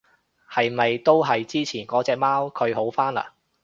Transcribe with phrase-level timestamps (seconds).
[0.51, 2.45] 係咪都係之前嗰隻貓？
[2.47, 3.23] 佢好返嘞？